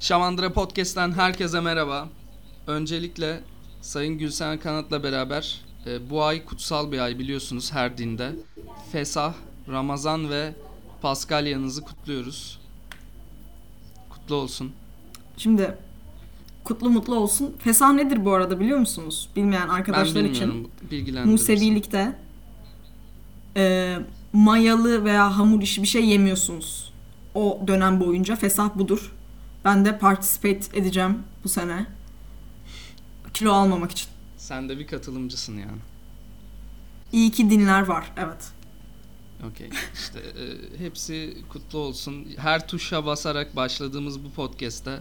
[0.00, 2.08] Şamandıra Podcast'ten herkese merhaba.
[2.66, 3.40] Öncelikle
[3.80, 8.32] Sayın Gülsen Kanat'la beraber e, bu ay kutsal bir ay biliyorsunuz her dinde.
[8.92, 9.34] Fesah,
[9.68, 10.54] Ramazan ve
[11.02, 12.58] Paskalyanızı kutluyoruz.
[14.10, 14.72] Kutlu olsun.
[15.36, 15.74] Şimdi
[16.64, 17.54] kutlu mutlu olsun.
[17.58, 19.28] Fesah nedir bu arada biliyor musunuz?
[19.36, 20.32] Bilmeyen Ben arkadaşlar için.
[20.48, 20.70] bilmiyorum.
[20.90, 21.30] Bilgilendirirsin.
[21.32, 22.16] Musevilikte
[23.56, 23.96] e,
[24.32, 26.92] mayalı veya hamur işi bir şey yemiyorsunuz.
[27.34, 29.12] O dönem boyunca fesah budur.
[29.64, 31.86] Ben de participate edeceğim bu sene.
[33.34, 34.08] Kilo almamak için.
[34.36, 35.78] Sen de bir katılımcısın yani.
[37.12, 38.12] İyi ki dinler var.
[38.16, 38.52] Evet.
[39.48, 39.70] Okey.
[39.94, 42.28] İşte e, hepsi kutlu olsun.
[42.36, 45.00] Her tuşa basarak başladığımız bu podcast'te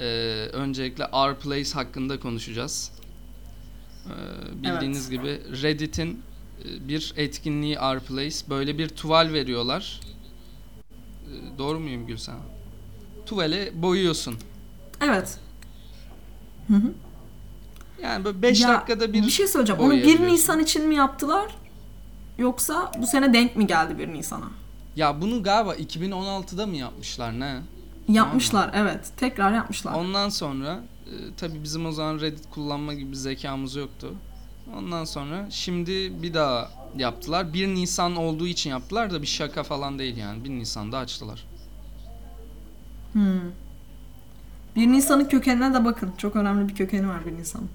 [0.00, 0.04] e,
[0.52, 2.92] öncelikle Our Place hakkında konuşacağız.
[4.06, 6.22] E, bildiğiniz gibi Reddit'in
[6.64, 8.36] e, bir etkinliği Our Place.
[8.48, 10.00] Böyle bir tuval veriyorlar.
[11.26, 12.36] E, doğru muyum Gülsen?
[13.28, 14.36] Tuvale boyuyorsun.
[15.00, 15.38] Evet.
[16.68, 16.92] Hı hı.
[18.02, 19.82] Yani böyle 5 Ya, dakikada bir, bir şey söyleyeceğim.
[19.82, 20.34] Onu 1 boyayabiliyorsun.
[20.34, 21.46] Nisan için mi yaptılar?
[22.38, 24.50] Yoksa bu sene denk mi geldi 1 Nisan'a?
[24.96, 27.60] Ya bunu galiba 2016'da mı yapmışlar ne?
[28.08, 29.12] Yapmışlar evet.
[29.16, 29.94] Tekrar yapmışlar.
[29.94, 34.14] Ondan sonra e, tabii bizim o zaman Reddit kullanma gibi bir zekamız yoktu.
[34.76, 37.52] Ondan sonra şimdi bir daha yaptılar.
[37.52, 40.44] 1 Nisan olduğu için yaptılar da bir şaka falan değil yani.
[40.44, 41.44] 1 Nisan'da açtılar.
[43.12, 43.40] Hmm.
[44.76, 46.12] 1 Nisan'ın kökenine de bakın.
[46.18, 47.68] Çok önemli bir kökeni var 1 Nisan'ın.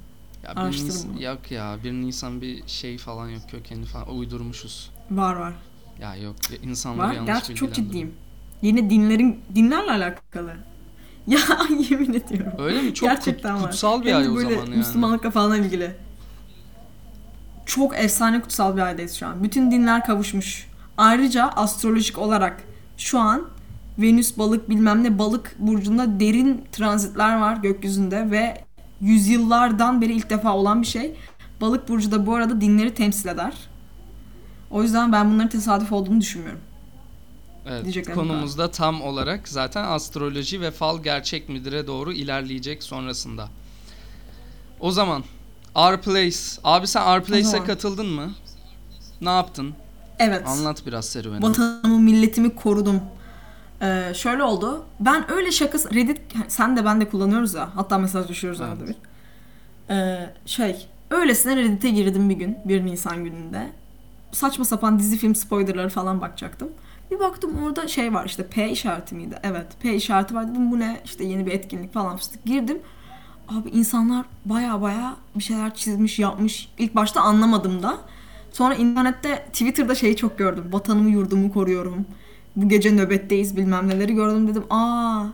[0.43, 1.23] Ya 1 Araştırın Nisan, bunu.
[1.23, 4.91] yok ya 1 Nisan bir şey falan yok kökeni falan uydurmuşuz.
[5.11, 5.53] Var var.
[6.01, 7.13] Ya yok insanları Var.
[7.13, 8.13] yanlış Gerçi çok ciddiyim.
[8.61, 10.53] Yine dinlerin dinlerle alakalı.
[11.27, 11.39] Ya
[11.89, 12.51] yemin ediyorum.
[12.57, 12.93] Öyle mi?
[12.93, 13.61] Çok kut- Gerçekten var.
[13.71, 14.75] kutsal bir Hem ay o zaman yani.
[14.75, 15.95] Müslümanlıkla falan ilgili.
[17.65, 19.43] Çok efsane kutsal bir aydayız şu an.
[19.43, 20.67] Bütün dinler kavuşmuş.
[20.97, 22.63] Ayrıca astrolojik olarak
[22.97, 23.47] şu an
[23.97, 28.63] Venüs balık bilmem ne balık burcunda derin transitler var gökyüzünde ve
[29.01, 31.15] yüzyıllardan beri ilk defa olan bir şey.
[31.61, 33.53] Balık burcu da bu arada dinleri temsil eder.
[34.71, 36.61] O yüzden ben bunların tesadüf olduğunu düşünmüyorum.
[37.67, 43.49] Evet, Diyeceklerim konumuz da tam olarak zaten astroloji ve fal gerçek midir'e doğru ilerleyecek sonrasında.
[44.79, 45.23] O zaman
[45.75, 46.37] Our Place.
[46.63, 48.31] Abi sen Our Place'e katıldın mı?
[49.21, 49.73] Ne yaptın?
[50.19, 50.47] Evet.
[50.47, 51.43] Anlat biraz serüveni.
[51.43, 53.01] Vatanımı, milletimi korudum.
[53.83, 54.85] Ee, şöyle oldu.
[54.99, 55.93] Ben öyle şakası...
[55.93, 57.69] Reddit sen de ben de kullanıyoruz ya.
[57.75, 58.69] Hatta mesajlaşıyoruz Evet.
[58.71, 58.95] arada bir.
[59.89, 60.87] Ee, şey...
[61.09, 62.57] Öylesine Reddit'e girdim bir gün.
[62.65, 63.69] 1 Nisan gününde.
[64.31, 66.69] Saçma sapan dizi film spoilerları falan bakacaktım.
[67.11, 69.35] Bir baktım orada şey var işte P işareti miydi?
[69.43, 71.01] Evet P işareti var dedim bu ne?
[71.05, 72.45] İşte yeni bir etkinlik falan fıstık.
[72.45, 72.79] Girdim.
[73.47, 76.69] Abi insanlar baya baya bir şeyler çizmiş yapmış.
[76.77, 77.97] İlk başta anlamadım da.
[78.51, 80.63] Sonra internette Twitter'da şeyi çok gördüm.
[80.71, 82.05] Vatanımı yurdumu koruyorum.
[82.55, 84.63] Bu gece nöbetteyiz bilmem neleri gördüm dedim.
[84.69, 85.25] Aa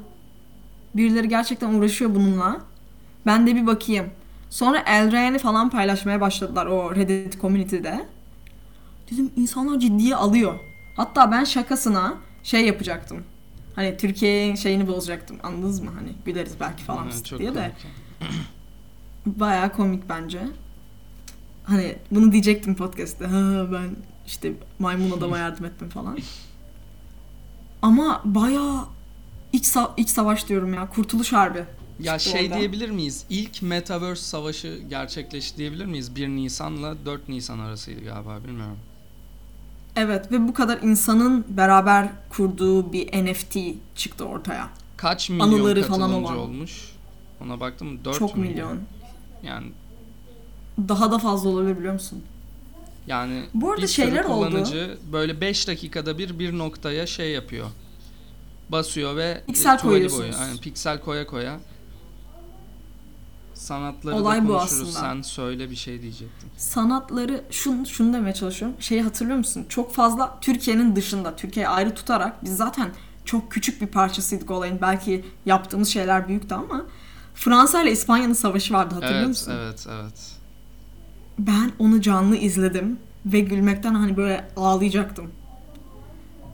[0.95, 2.61] birileri gerçekten uğraşıyor bununla.
[3.25, 4.05] Ben de bir bakayım.
[4.49, 8.05] Sonra Elren'i falan paylaşmaya başladılar o Reddit community'de.
[9.11, 10.59] Dedim insanlar ciddiye alıyor.
[10.95, 12.13] Hatta ben şakasına
[12.43, 13.23] şey yapacaktım.
[13.75, 15.37] Hani Türkiye'nin şeyini bozacaktım.
[15.43, 15.91] Anladınız mı?
[15.99, 17.71] Hani güleriz belki falan çok diye de.
[18.19, 18.35] komik.
[19.39, 20.39] Bayağı komik bence.
[21.63, 23.25] Hani bunu diyecektim podcast'te.
[23.25, 23.89] Ha ben
[24.27, 26.17] işte maymun adama yardım ettim falan.
[27.81, 28.85] Ama bayağı
[29.53, 30.89] iç, sa- iç savaş diyorum ya.
[30.89, 31.63] Kurtuluş harbi.
[31.99, 32.57] Ya şey orada.
[32.57, 33.25] diyebilir miyiz?
[33.29, 36.15] İlk Metaverse savaşı gerçekleşti diyebilir miyiz?
[36.15, 38.77] 1 Nisan'la 4 Nisan arasıydı galiba bilmiyorum.
[39.95, 43.57] Evet ve bu kadar insanın beraber kurduğu bir NFT
[43.95, 44.69] çıktı ortaya.
[44.97, 46.37] Kaç milyon Anıları falan katılımcı olan.
[46.37, 46.91] olmuş?
[47.43, 47.99] Ona baktım mı?
[48.05, 48.77] 4 Çok milyon.
[49.43, 49.67] Yani
[50.87, 52.23] Daha da fazla olabilir biliyor musun?
[53.07, 54.49] Yani Bu arada bir sürü şeyler oldu.
[54.49, 57.67] kullanıcı böyle 5 dakikada bir bir noktaya şey yapıyor.
[58.69, 60.21] Basıyor ve Piksel e, tuvali koyuyorsunuz.
[60.23, 60.39] boyuyor.
[60.41, 61.59] Aynen piksel koya koya.
[63.53, 64.89] Sanatları Olay da bu konuşuruz.
[64.89, 64.99] aslında.
[64.99, 66.49] Sen söyle bir şey diyecektin.
[66.57, 68.77] sanatları şunu, şunu demeye çalışıyorum.
[68.81, 69.65] Şeyi hatırlıyor musun?
[69.69, 72.91] Çok fazla Türkiye'nin dışında, Türkiye'yi ayrı tutarak biz zaten
[73.25, 74.77] çok küçük bir parçasıydık olayın.
[74.81, 76.85] Belki yaptığımız şeyler büyüktü ama
[77.35, 79.51] Fransa ile İspanya'nın savaşı vardı hatırlıyor evet, musun?
[79.55, 80.38] evet, evet.
[81.39, 85.31] Ben onu canlı izledim ve gülmekten hani böyle ağlayacaktım.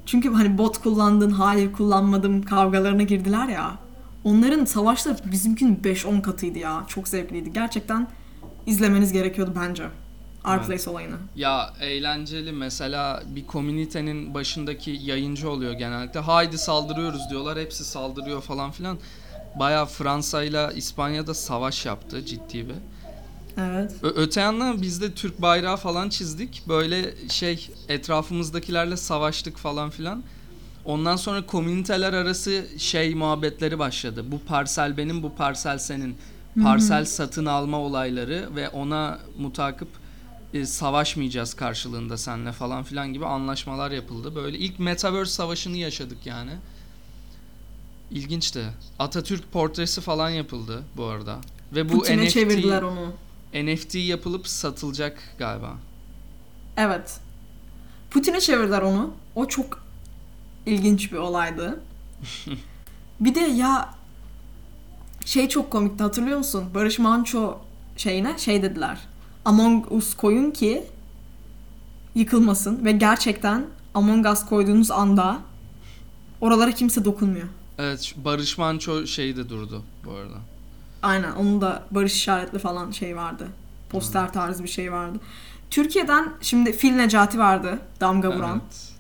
[0.05, 3.77] Çünkü hani bot kullandın, hayır kullanmadım kavgalarına girdiler ya.
[4.23, 6.83] Onların savaşları bizimkinin 5-10 katıydı ya.
[6.87, 7.53] Çok zevkliydi.
[7.53, 8.07] Gerçekten
[8.65, 9.83] izlemeniz gerekiyordu bence.
[10.45, 10.67] Our Evet.
[10.67, 11.15] Place olayını.
[11.35, 16.19] Ya eğlenceli mesela bir komünitenin başındaki yayıncı oluyor genellikle.
[16.19, 17.59] Haydi saldırıyoruz diyorlar.
[17.59, 18.97] Hepsi saldırıyor falan filan.
[19.59, 22.75] Baya Fransa ile İspanya'da savaş yaptı ciddi bir.
[23.57, 23.91] Evet.
[24.03, 26.63] Ö- öte yandan biz de Türk bayrağı falan çizdik.
[26.67, 30.23] Böyle şey etrafımızdakilerle savaştık falan filan.
[30.85, 34.25] Ondan sonra komüniteler arası şey muhabbetleri başladı.
[34.31, 36.17] Bu parsel benim, bu parsel senin.
[36.63, 39.87] Parsel satın alma olayları ve ona mutakip
[40.53, 44.35] e, savaşmayacağız karşılığında seninle falan filan gibi anlaşmalar yapıldı.
[44.35, 46.51] Böyle ilk Metaverse savaşını yaşadık yani.
[48.11, 48.65] İlginçti.
[48.99, 51.37] Atatürk portresi falan yapıldı bu arada.
[51.75, 53.13] Ve bu Putin'e NFT çevirdiler onu.
[53.55, 55.77] NFT yapılıp satılacak galiba.
[56.77, 57.19] Evet.
[58.11, 59.13] Putin'e çevirdiler onu.
[59.35, 59.83] O çok
[60.65, 61.79] ilginç bir olaydı.
[63.19, 63.95] bir de ya
[65.25, 66.65] şey çok komikti hatırlıyor musun?
[66.73, 67.57] Barış Manço
[67.97, 68.99] şeyine şey dediler.
[69.45, 70.83] Among Us koyun ki
[72.15, 75.39] yıkılmasın ve gerçekten Among Us koyduğunuz anda
[76.41, 77.47] oralara kimse dokunmuyor.
[77.77, 80.37] Evet Barış Manço şeyde durdu bu arada.
[81.05, 83.47] Aynen onun da barış işaretli falan şey vardı.
[83.89, 85.19] Poster tarzı bir şey vardı.
[85.69, 88.61] Türkiye'den şimdi Fil Necati vardı damga vuran.
[88.63, 88.91] Evet.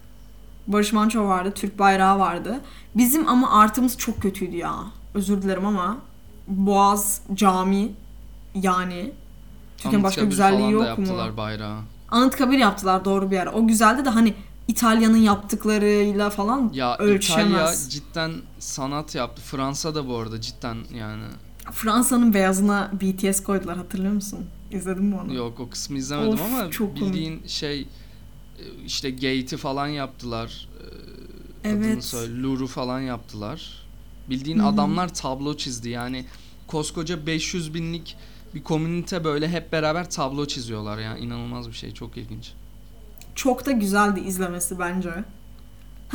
[0.67, 2.59] Barış Manço vardı, Türk bayrağı vardı.
[2.95, 4.75] Bizim ama artımız çok kötüydü ya.
[5.13, 5.97] Özür dilerim ama
[6.47, 7.91] Boğaz Cami
[8.55, 9.11] yani
[9.77, 10.87] Türkiye'nin başka güzelliği yok mu?
[10.87, 11.79] yaptılar bayrağı.
[12.11, 13.47] Anıtkabir yaptılar doğru bir yer.
[13.47, 14.33] O güzeldi de hani
[14.67, 17.51] İtalya'nın yaptıklarıyla falan Ya ölçüşemez.
[17.51, 19.41] İtalya cidden sanat yaptı.
[19.41, 21.23] Fransa da bu arada cidden yani.
[21.71, 24.39] Fransa'nın beyazına BTS koydular hatırlıyor musun?
[24.71, 25.33] İzledin mi onu?
[25.33, 27.13] Yok o kısmı izlemedim Of, ama çok komik.
[27.13, 27.87] bildiğin şey e,
[28.85, 30.67] işte gate'i falan yaptılar.
[31.65, 32.03] Adını Evet.
[32.03, 32.41] söyle.
[32.41, 33.85] Louvre'u falan yaptılar.
[34.29, 34.67] Bildiğin Hı hı.
[34.67, 35.89] adamlar tablo çizdi.
[35.89, 36.25] Yani
[36.67, 38.17] koskoca 500 binlik
[38.55, 42.51] bir komünite böyle hep beraber tablo çiziyorlar yani inanılmaz bir şey çok ilginç.
[43.35, 45.13] Çok da güzeldi izlemesi bence.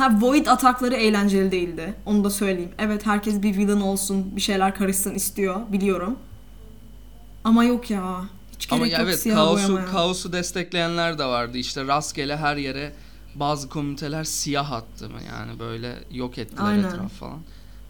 [0.01, 1.93] Ha Void atakları eğlenceli değildi.
[2.05, 2.71] Onu da söyleyeyim.
[2.77, 6.19] Evet herkes bir villain olsun, bir şeyler karışsın istiyor biliyorum.
[7.43, 8.21] Ama yok ya.
[8.55, 9.91] Hiç gerek Ama ya yok evet siyah kaosu, boyamaya.
[9.91, 11.57] kaosu destekleyenler de vardı.
[11.57, 12.93] İşte rastgele her yere
[13.35, 16.83] bazı komüniteler siyah attı mı yani böyle yok ettiler Aynen.
[16.83, 17.39] etraf falan.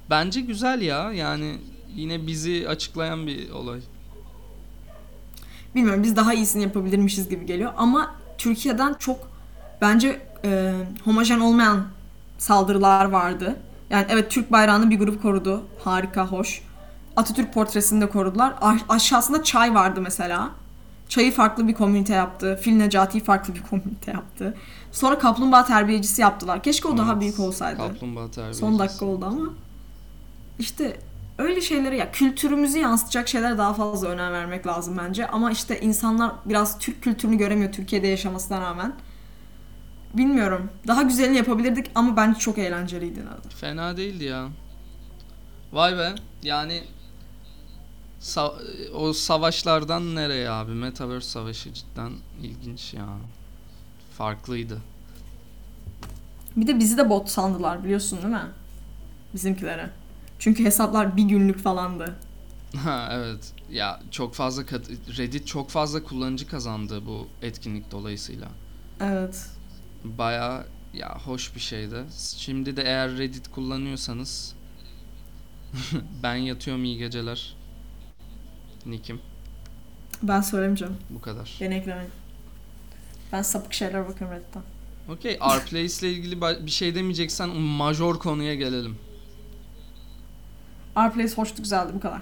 [0.09, 1.57] Bence güzel ya yani
[1.95, 3.79] yine bizi açıklayan bir olay.
[5.75, 7.73] Bilmiyorum biz daha iyisini yapabilirmişiz gibi geliyor.
[7.77, 9.31] Ama Türkiye'den çok
[9.81, 10.73] bence e,
[11.05, 11.85] homojen olmayan
[12.41, 13.55] saldırılar vardı.
[13.89, 15.63] Yani evet Türk bayrağını bir grup korudu.
[15.83, 16.61] Harika, hoş.
[17.15, 18.53] Atatürk portresini de korudular.
[18.61, 20.49] A- aşağısında çay vardı mesela.
[21.09, 22.59] Çayı farklı bir komünite yaptı.
[22.61, 24.57] Fil Necati'yi farklı bir komünite yaptı.
[24.91, 26.63] Sonra kaplumbağa terbiyecisi yaptılar.
[26.63, 27.77] Keşke o daha Evet, büyük olsaydı.
[27.77, 28.59] Kaplumbağa terbiyecisi.
[28.59, 29.49] Son dakika oldu ama.
[30.59, 30.99] İşte
[31.37, 35.27] öyle şeylere ya kültürümüzü yansıtacak şeylere daha fazla önem vermek lazım bence.
[35.27, 38.93] Ama işte insanlar biraz Türk kültürünü göremiyor Türkiye'de yaşamasına rağmen.
[40.13, 40.69] Bilmiyorum.
[40.87, 43.19] Daha güzelini yapabilirdik ama bence çok eğlenceliydi.
[43.49, 44.47] Fena değildi ya.
[45.73, 46.15] Vay be.
[46.43, 46.83] Yani
[48.21, 50.71] sa- o savaşlardan nereye abi?
[50.71, 52.11] Metaverse savaşı cidden
[52.41, 53.07] ilginç ya.
[54.17, 54.77] Farklıydı.
[56.55, 58.45] Bir de bizi de bot sandılar biliyorsun değil mi?
[59.33, 59.89] Bizimkilere.
[60.39, 62.15] Çünkü hesaplar bir günlük falandı.
[62.83, 63.53] Ha evet.
[63.71, 68.47] Ya çok fazla kat- Reddit çok fazla kullanıcı kazandı bu etkinlik dolayısıyla.
[69.01, 69.45] Evet.
[70.03, 72.03] Baya ya hoş bir şeydi.
[72.37, 74.55] Şimdi de eğer Reddit kullanıyorsanız
[76.23, 77.55] ben yatıyorum iyi geceler.
[78.85, 79.19] Nick'im
[80.23, 80.97] Ben söylemeyeceğim.
[81.09, 81.57] bu kadar.
[81.61, 82.11] Beni eklemeyin.
[83.31, 84.63] Ben sapık şeyler bakıyorum Reddit'ten.
[85.09, 88.97] Okey, Rplace ile ilgili bir şey demeyeceksen major konuya gelelim.
[90.95, 92.21] Our Place hoştu güzeldi bu kadar.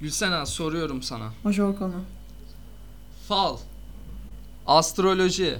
[0.00, 1.32] Gülsena soruyorum sana.
[1.44, 1.94] Major konu.
[3.28, 3.58] Fal,
[4.66, 5.58] astroloji,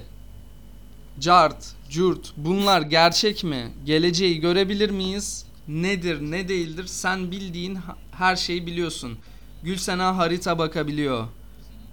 [1.19, 3.71] cart, curt bunlar gerçek mi?
[3.85, 5.45] Geleceği görebilir miyiz?
[5.67, 6.87] Nedir, ne değildir?
[6.87, 7.79] Sen bildiğin
[8.11, 9.17] her şeyi biliyorsun.
[9.63, 11.27] Gülsena harita bakabiliyor.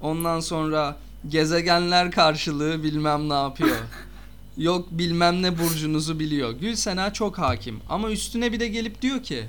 [0.03, 0.97] Ondan sonra
[1.29, 3.77] gezegenler karşılığı bilmem ne yapıyor.
[4.57, 6.51] Yok bilmem ne burcunuzu biliyor.
[6.51, 7.81] Gülsena çok hakim.
[7.89, 9.45] Ama üstüne bir de gelip diyor ki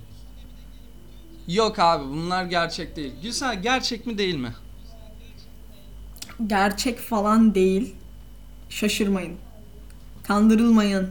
[1.47, 3.13] Yok abi bunlar gerçek değil.
[3.23, 4.53] Gülsena gerçek mi değil mi?
[6.47, 7.95] Gerçek falan değil.
[8.69, 9.37] Şaşırmayın.
[10.31, 11.09] Kandırılmayın.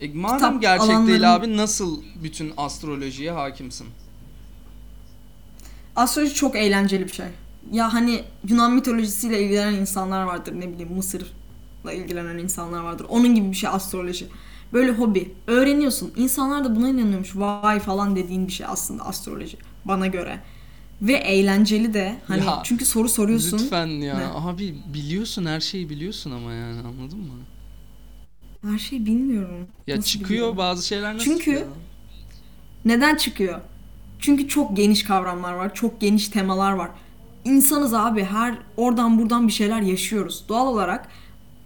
[0.00, 3.86] E, madem Kitap gerçek alanların- değil abi nasıl bütün astrolojiye hakimsin?
[5.96, 7.26] Astroloji çok eğlenceli bir şey.
[7.72, 10.52] Ya hani Yunan mitolojisiyle ilgilenen insanlar vardır.
[10.60, 13.06] Ne bileyim Mısır'la ilgilenen insanlar vardır.
[13.08, 14.26] Onun gibi bir şey astroloji.
[14.72, 15.34] Böyle hobi.
[15.46, 16.12] Öğreniyorsun.
[16.16, 17.36] İnsanlar da buna inanıyormuş.
[17.36, 19.56] Vay falan dediğin bir şey aslında astroloji.
[19.84, 20.40] Bana göre.
[21.02, 22.16] Ve eğlenceli de.
[22.28, 23.58] Hani Ya, çünkü soru soruyorsun.
[23.58, 24.18] Lütfen ya.
[24.18, 24.26] Ne?
[24.26, 27.32] Abi biliyorsun her şeyi biliyorsun ama yani anladın mı?
[28.72, 29.66] Her şeyi bilmiyorum.
[29.86, 30.56] Ya Nasıl çıkıyor biliyorum?
[30.56, 31.62] bazı şeyler nasıl Çünkü- çıkıyor?
[32.84, 33.60] Neden çıkıyor?
[34.18, 36.90] Çünkü çok geniş kavramlar var, çok geniş temalar var.
[37.44, 40.44] İnsanız abi her oradan buradan bir şeyler yaşıyoruz.
[40.48, 41.08] Doğal olarak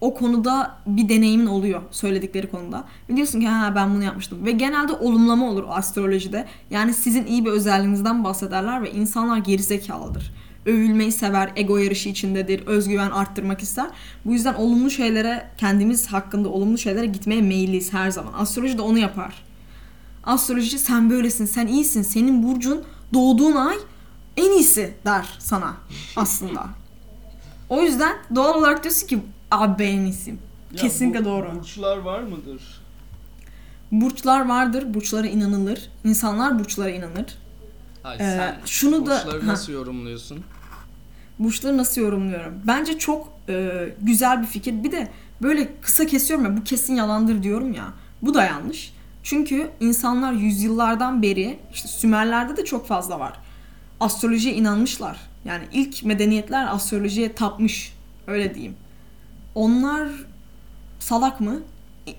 [0.01, 2.83] o konuda bir deneyimin oluyor söyledikleri konuda.
[3.09, 4.45] Ve diyorsun ki ha ben bunu yapmıştım.
[4.45, 6.45] Ve genelde olumlama olur astrolojide.
[6.69, 10.33] Yani sizin iyi bir özelliğinizden bahsederler ve insanlar gerizekalıdır.
[10.65, 13.87] Övülmeyi sever, ego yarışı içindedir, özgüven arttırmak ister.
[14.25, 18.33] Bu yüzden olumlu şeylere, kendimiz hakkında olumlu şeylere gitmeye meyilliyiz her zaman.
[18.33, 19.43] Astroloji de onu yapar.
[20.23, 23.75] Astroloji sen böylesin, sen iyisin, senin burcun doğduğun ay
[24.37, 25.73] en iyisi der sana
[26.15, 26.65] aslında.
[27.69, 29.19] O yüzden doğal olarak diyorsun ki
[29.51, 30.39] abi ben en iyisiyim.
[30.75, 31.55] Kesinlikle doğru.
[31.55, 32.81] Burçlar var mıdır?
[33.91, 35.89] Burçlar vardır, burçlara inanılır.
[36.03, 37.25] İnsanlar burçlara inanır.
[38.03, 40.43] Ay, Ee, sen şunu da- nasıl yorumluyorsun?
[41.39, 42.53] Burçları nasıl yorumluyorum?
[42.67, 43.69] Bence çok e,
[44.01, 44.83] güzel bir fikir.
[44.83, 45.07] Bir de
[45.41, 47.93] böyle kısa kesiyorum ya bu kesin yalandır diyorum ya.
[48.21, 48.93] Bu da yanlış.
[49.23, 53.33] Çünkü insanlar yüzyıllardan beri işte Sümerlerde de çok fazla var.
[53.99, 55.17] Astrolojiye inanmışlar.
[55.45, 57.93] Yani ilk medeniyetler astrolojiye tapmış.
[58.27, 58.75] Öyle diyeyim.
[59.55, 60.09] Onlar
[60.99, 61.59] salak mı?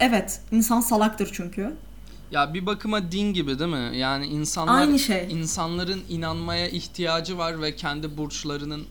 [0.00, 0.40] Evet.
[0.52, 1.72] insan salaktır çünkü.
[2.30, 3.96] Ya bir bakıma din gibi değil mi?
[3.96, 5.26] Yani insanlar Aynı şey.
[5.30, 8.86] insanların inanmaya ihtiyacı var ve kendi burçlarının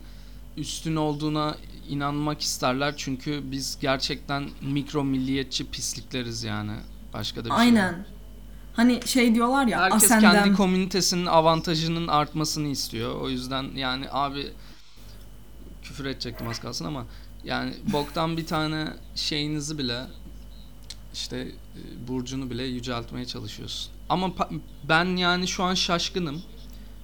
[0.56, 1.56] üstün olduğuna
[1.88, 6.72] inanmak isterler çünkü biz gerçekten mikro milliyetçi pislikleriz yani.
[7.12, 7.50] Başka da bir şey.
[7.50, 7.60] yok.
[7.60, 8.06] Aynen.
[8.76, 10.34] Hani şey diyorlar ya Herkes ascendant.
[10.34, 13.20] kendi komünitesinin avantajının artmasını istiyor.
[13.20, 14.46] O yüzden yani abi
[15.82, 17.06] küfür edecektim az kalsın ama
[17.44, 20.00] yani boktan bir tane şeyinizi bile
[21.14, 23.92] işte e, burcunu bile yüceltmeye çalışıyorsun.
[24.08, 24.30] Ama
[24.88, 26.42] ben yani şu an şaşkınım.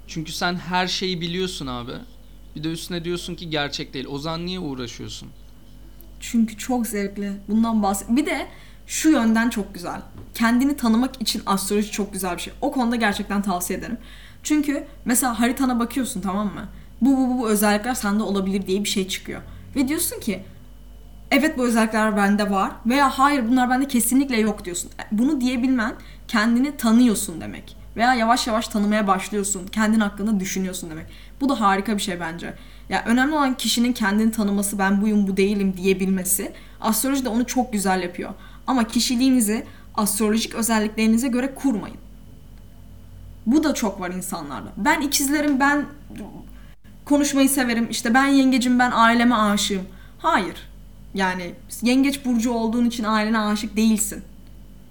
[0.07, 1.93] Çünkü sen her şeyi biliyorsun abi.
[2.57, 4.07] Bir de üstüne diyorsun ki gerçek değil.
[4.11, 5.29] O zaman niye uğraşıyorsun?
[6.21, 7.33] Çünkü çok zevkli.
[7.49, 8.09] Bundan bahset.
[8.09, 8.49] Bir de
[8.87, 10.03] şu yönden çok güzel.
[10.35, 12.53] Kendini tanımak için astroloji çok güzel bir şey.
[12.61, 13.99] O konuda gerçekten tavsiye ederim.
[14.43, 16.69] Çünkü mesela haritana bakıyorsun tamam mı?
[17.01, 19.43] Bu bu bu, bu özellikler sende olabilir diye bir şey çıkıyor.
[19.77, 20.43] Ve diyorsun ki
[21.31, 24.91] evet bu özellikler bende var veya hayır bunlar bende kesinlikle yok diyorsun.
[25.13, 25.95] Bunu diyebilmen
[26.29, 27.77] kendini tanıyorsun demek.
[27.97, 29.67] Veya yavaş yavaş tanımaya başlıyorsun.
[29.67, 31.07] Kendin hakkında düşünüyorsun demek.
[31.41, 32.55] Bu da harika bir şey bence.
[32.89, 36.53] Ya önemli olan kişinin kendini tanıması, ben buyum bu değilim diyebilmesi.
[36.81, 38.31] Astroloji de onu çok güzel yapıyor.
[38.67, 41.97] Ama kişiliğinizi astrolojik özelliklerinize göre kurmayın.
[43.47, 44.69] Bu da çok var insanlarda.
[44.77, 45.85] Ben ikizlerim, ben
[47.05, 47.87] konuşmayı severim.
[47.91, 49.83] İşte ben yengecim, ben aileme aşığım.
[50.19, 50.69] Hayır.
[51.17, 54.23] Yani yengeç burcu olduğun için ailene aşık değilsin.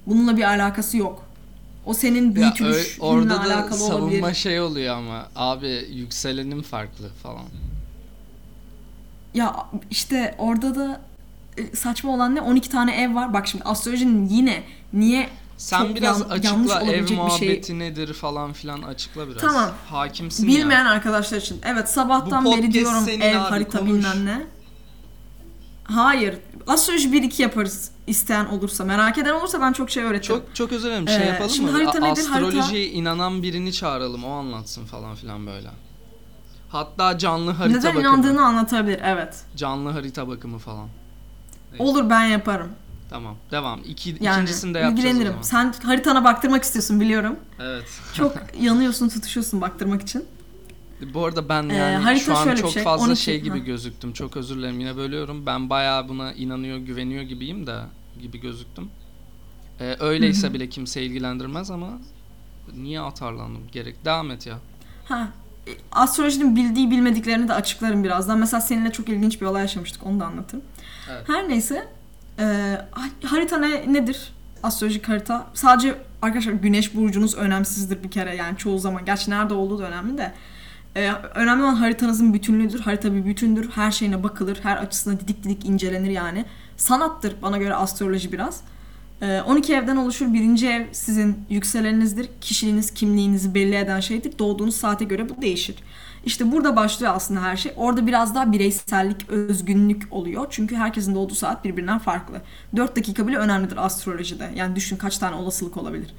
[0.07, 1.23] Bununla bir alakası yok.
[1.85, 4.33] O senin büyütülüşünle ö- orada da alakalı savunma olabilir.
[4.33, 7.43] şey oluyor ama abi yükselenin farklı falan.
[9.33, 9.55] Ya
[9.91, 11.01] işte orada da
[11.57, 12.41] e, saçma olan ne?
[12.41, 13.33] 12 tane ev var.
[13.33, 14.63] Bak şimdi astrolojinin yine
[14.93, 17.17] niye Sen çok biraz yan- açıkla ev bir şey.
[17.17, 19.41] muhabbeti nedir falan filan açıkla biraz.
[19.41, 19.69] Tamam.
[19.89, 20.89] Hakimsin bilmeyen ya.
[20.91, 21.59] arkadaşlar için.
[21.65, 23.93] Evet sabahtan beri diyorum ev abi, harita konuş.
[23.93, 24.41] bilmem ne.
[25.85, 26.35] Hayır.
[26.67, 28.83] Astroloji 1-2 yaparız isteyen olursa.
[28.85, 30.35] Merak eden olursa ben çok şey öğretirim.
[30.39, 31.07] Çok çok dilerim.
[31.07, 31.77] Şey Ee, yapalım şimdi mı?
[31.77, 32.25] harita nedir?
[32.25, 34.23] Harita- Astrolojiye inanan birini çağıralım.
[34.23, 35.69] O anlatsın falan filan böyle.
[36.69, 38.01] Hatta canlı harita Neden bakımı.
[38.01, 38.99] inandığını anlatabilir.
[39.03, 39.43] Evet.
[39.55, 40.87] Canlı harita bakımı falan.
[41.71, 41.81] Evet.
[41.81, 42.69] Olur ben yaparım.
[43.09, 43.35] Tamam.
[43.51, 43.79] Devam.
[43.85, 45.35] İki, Yani ikincisini de yapacağız ilgilenirim.
[45.41, 47.35] Sen haritana baktırmak istiyorsun biliyorum.
[47.59, 47.83] Evet.
[48.13, 50.25] Çok yanıyorsun, tutuşuyorsun baktırmak için.
[51.13, 53.65] Bu arada ben Ee, yani harita şu an çok şey, fazla 12 şey gibi ha.
[53.65, 54.13] gözüktüm.
[54.13, 55.45] Çok özür dilerim yine bölüyorum.
[55.45, 57.75] Ben bayağı buna inanıyor, güveniyor gibiyim de
[58.21, 58.89] gibi gözüktüm.
[59.79, 61.89] Ee, öyleyse bile kimse ilgilendirmez ama
[62.77, 63.61] niye atarlandım?
[63.71, 64.57] Gerek devam et ya.
[65.05, 65.27] Ha,
[65.67, 68.37] e, astrolojinin bildiği bilmediklerini de açıklarım birazdan.
[68.39, 70.05] Mesela seninle çok ilginç bir olay yaşamıştık.
[70.05, 70.63] Onu da anlatırım.
[71.11, 71.29] Evet.
[71.29, 71.87] Her neyse.
[72.39, 72.43] e,
[72.91, 74.33] ha- harita ne, nedir?
[74.63, 75.47] Astrolojik harita.
[75.53, 78.35] Sadece arkadaşlar güneş burcunuz önemsizdir bir kere.
[78.35, 79.05] Yani çoğu zaman.
[79.05, 80.33] Gerçi nerede olduğu da önemli de.
[80.95, 82.79] E, önemli olan haritanızın bütünlüğüdür.
[82.79, 83.69] Harita bir bütündür.
[83.69, 84.59] Her şeyine bakılır.
[84.63, 86.45] Her açısına didik didik incelenir yani.
[86.77, 88.61] Sanattır bana göre astroloji biraz.
[89.21, 90.33] Ee, 12 evden oluşur.
[90.33, 92.29] Birinci ev sizin yükseleninizdir.
[92.41, 94.39] Kişiliğiniz, kimliğinizi belli eden şeydir.
[94.39, 95.75] Doğduğunuz saate göre bu değişir.
[96.25, 97.73] İşte burada başlıyor aslında her şey.
[97.75, 100.47] Orada biraz daha bireysellik, özgünlük oluyor.
[100.49, 102.41] Çünkü herkesin doğduğu saat birbirinden farklı.
[102.75, 104.51] 4 dakika bile önemlidir astrolojide.
[104.55, 106.13] Yani düşün kaç tane olasılık olabilir.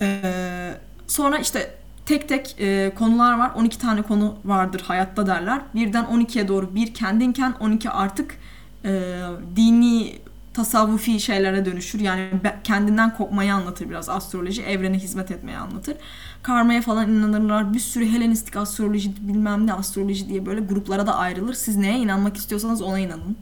[0.00, 0.74] Ee,
[1.06, 1.77] sonra işte
[2.08, 3.50] tek tek e, konular var.
[3.56, 5.60] 12 tane konu vardır hayatta derler.
[5.74, 8.38] Birden 12'ye doğru bir kendinken 12 artık
[8.84, 9.20] e,
[9.56, 10.18] dini
[10.54, 12.00] tasavvufi şeylere dönüşür.
[12.00, 12.30] Yani
[12.64, 14.62] kendinden kopmayı anlatır biraz astroloji.
[14.62, 15.96] Evrene hizmet etmeyi anlatır.
[16.42, 17.74] Karmaya falan inanırlar.
[17.74, 21.54] Bir sürü Helenistik astroloji bilmem ne astroloji diye böyle gruplara da ayrılır.
[21.54, 23.36] Siz neye inanmak istiyorsanız ona inanın.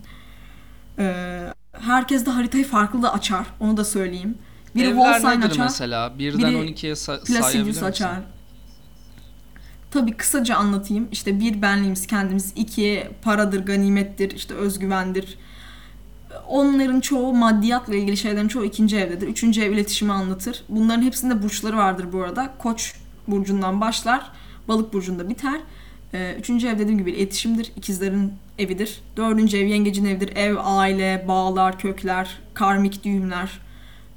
[0.99, 3.47] Ee, herkes de haritayı farklı da açar.
[3.61, 4.39] Onu da söyleyeyim.
[4.75, 5.65] Biri Evler wall sign nedir açar.
[5.65, 6.19] mesela?
[6.19, 7.85] Birden biri 12'ye sa- sayabilir misin?
[7.85, 8.36] açar.
[9.91, 11.09] Tabii kısaca anlatayım.
[11.13, 15.39] İşte bir benliğimiz kendimiz, iki paradır, ganimettir, işte özgüvendir.
[16.49, 19.29] onların çoğu maddiyatla ilgili şeylerin çoğu ikinci evdedir.
[19.29, 20.65] Üçüncü ev iletişimi anlatır.
[20.69, 22.55] Bunların hepsinde burçları vardır bu arada.
[22.59, 22.95] Koç
[23.29, 24.33] burcundan başlar.
[24.69, 25.61] Balık burcunda biter.
[26.15, 27.73] Ee, üçüncü ev dediğim gibi iletişimdir.
[27.77, 29.01] İkizlerin evidir.
[29.17, 30.37] Dördüncü ev yengecin evidir.
[30.37, 33.66] Ev, aile, bağlar, kökler, karmik düğümler.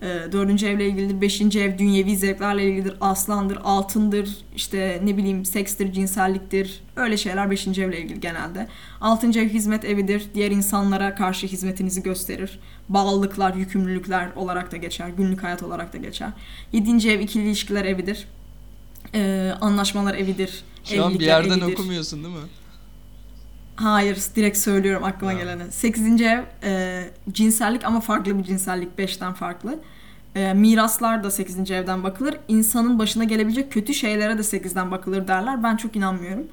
[0.01, 1.21] Ee, dördüncü evle ilgilidir.
[1.21, 2.93] Beşinci ev dünyevi zevklerle ilgilidir.
[3.01, 6.81] Aslandır, altındır, işte ne bileyim sekstir, cinselliktir.
[6.95, 8.67] Öyle şeyler beşinci evle ilgili genelde.
[9.01, 10.23] Altıncı ev hizmet evidir.
[10.33, 12.59] Diğer insanlara karşı hizmetinizi gösterir.
[12.89, 15.09] Bağlılıklar, yükümlülükler olarak da geçer.
[15.17, 16.29] Günlük hayat olarak da geçer.
[16.73, 18.27] Yedinci ev ikili ilişkiler evidir.
[19.15, 20.63] Ee, anlaşmalar evidir.
[20.83, 21.73] Şu an bir yerden evidir.
[21.73, 22.41] okumuyorsun değil mi?
[23.79, 25.37] Hayır, direkt söylüyorum aklıma Ha.
[25.37, 25.71] geleni.
[25.71, 28.97] Sekizinci ev e, cinsellik ama farklı bir cinsellik.
[28.97, 29.79] Beşten farklı.
[30.35, 32.35] E, miraslar da sekizinci evden bakılır.
[32.47, 35.63] İnsanın başına gelebilecek kötü şeylere de sekizden bakılır derler.
[35.63, 36.47] Ben çok inanmıyorum.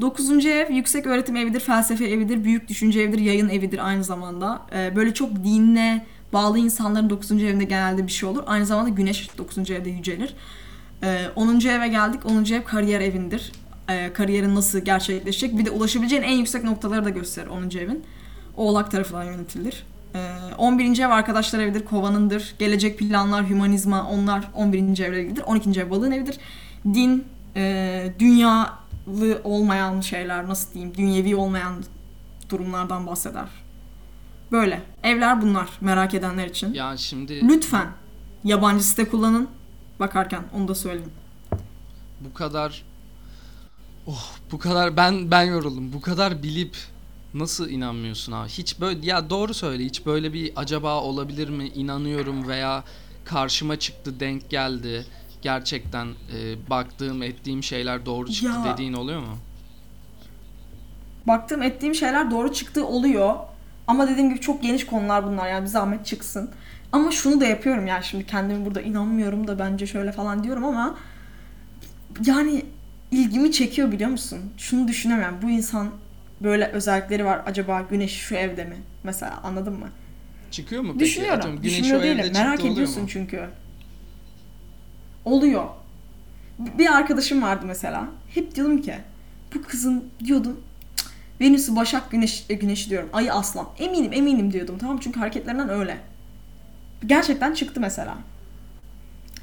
[0.00, 4.62] Dokuzuncu ev yüksek öğretim evidir, felsefe evidir, büyük düşünce evidir, yayın evidir aynı zamanda.
[4.74, 8.42] E, böyle çok dinle bağlı insanların dokuzuncu evinde genelde bir şey olur.
[8.46, 10.34] Aynı zamanda güneş dokuzuncu evde yücelir.
[11.02, 11.60] E, 10.
[11.60, 12.20] eve geldik.
[12.26, 12.44] 10.
[12.44, 13.52] ev kariyer evindir.
[13.88, 15.58] E, kariyerin nasıl gerçekleşecek.
[15.58, 17.70] Bir de ulaşabileceğin en yüksek noktaları da gösterir 10.
[17.78, 18.04] evin.
[18.56, 19.86] Oğlak tarafından yönetilir.
[20.14, 20.98] E, 11.
[20.98, 22.54] ev arkadaşlar evidir, kovanındır.
[22.58, 24.98] Gelecek planlar, hümanizma onlar 11.
[25.04, 25.42] evle ilgilidir.
[25.42, 25.80] 12.
[25.80, 26.38] ev balığın evidir.
[26.94, 27.24] Din,
[27.56, 31.74] e, dünyalı olmayan şeyler nasıl diyeyim, dünyevi olmayan
[32.50, 33.48] durumlardan bahseder.
[34.52, 34.82] Böyle.
[35.02, 36.74] Evler bunlar merak edenler için.
[36.74, 37.86] Ya şimdi Lütfen
[38.44, 39.48] yabancı site kullanın
[40.00, 41.12] bakarken onu da söyleyeyim.
[42.20, 42.84] bu kadar
[44.06, 45.92] oh bu kadar ben ben yoruldum.
[45.92, 46.76] Bu kadar bilip
[47.34, 48.48] nasıl inanmıyorsun abi?
[48.48, 49.84] Hiç böyle ya doğru söyle.
[49.84, 51.68] Hiç böyle bir acaba olabilir mi?
[51.68, 52.84] İnanıyorum veya
[53.24, 55.06] karşıma çıktı, denk geldi.
[55.42, 58.72] Gerçekten e, baktığım, ettiğim şeyler doğru çıktı Ya.
[58.72, 59.36] dediğin oluyor mu?
[61.26, 63.34] Baktığım ettiğim şeyler doğru çıktığı oluyor.
[63.86, 66.50] Ama dediğim gibi çok geniş konular bunlar yani bir zahmet çıksın.
[66.92, 70.94] Ama şunu da yapıyorum yani şimdi kendimi burada inanmıyorum da bence şöyle falan diyorum ama
[72.26, 72.64] yani
[73.12, 74.38] ilgimi çekiyor biliyor musun?
[74.56, 75.90] Şunu yani bu insan
[76.40, 78.76] böyle özellikleri var acaba güneş şu evde mi?
[79.04, 79.88] Mesela anladın mı?
[80.50, 81.04] Çıkıyor mu peki?
[81.04, 81.38] Düşünüyorum.
[81.38, 82.32] Atıyorum, güneş evde değilim.
[82.34, 83.08] Merak ediyorsun mu?
[83.08, 83.48] çünkü.
[85.24, 85.64] Oluyor.
[86.58, 88.08] Bir arkadaşım vardı mesela.
[88.34, 88.94] Hep diyordum ki
[89.54, 90.60] bu kızın diyordum
[90.96, 91.06] "Cık,
[91.40, 93.08] Venüs'ü Başak Güneş e, Güneş'i diyorum.
[93.12, 93.68] Ayı Aslan.
[93.78, 94.78] Eminim eminim diyordum.
[94.78, 95.98] Tamam çünkü hareketlerinden öyle.
[97.06, 98.18] Gerçekten çıktı mesela.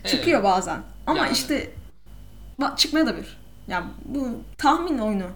[0.03, 0.79] Çıkıyor bazen.
[1.07, 1.71] Ama Yani- işte
[2.77, 3.37] çıkmaya da bir.
[3.69, 4.27] Yani bu
[4.57, 5.27] tahmin oyunu.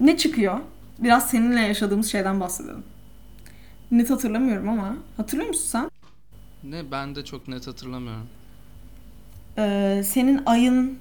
[0.00, 0.58] Ne çıkıyor?
[0.98, 2.84] Biraz seninle yaşadığımız şeyden bahsedelim.
[3.90, 4.96] Net hatırlamıyorum ama.
[5.16, 5.90] Hatırlıyor musun sen?
[6.70, 8.26] Ne ben de çok net hatırlamıyorum.
[9.58, 10.98] Ee, senin ayın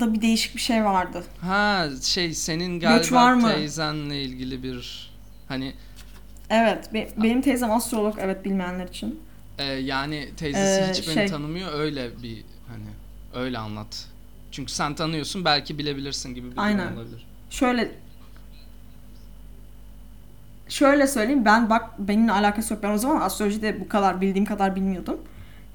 [0.00, 1.24] da bir değişik bir şey vardı.
[1.40, 3.54] Ha şey senin Göç var galiba mı?
[3.54, 5.10] teyzenle ilgili bir
[5.48, 5.74] hani
[6.50, 6.94] Evet.
[6.94, 8.16] be- benim teyzem astrolog.
[8.20, 9.20] Evet bilmeyenler için.
[9.58, 12.84] e, yani teyzesi Ee, hiç beni şey- tanımıyor öyle bir hani
[13.44, 14.08] öyle anlat.
[14.54, 16.96] Çünkü sen tanıyorsun belki bilebilirsin gibi bir durum Aynen.
[16.96, 17.26] olabilir.
[17.50, 17.90] Şöyle
[20.68, 22.82] Şöyle söyleyeyim ben bak benimle alakası yok.
[22.82, 25.18] Ben o zaman astrolojide bu kadar bildiğim kadar bilmiyordum.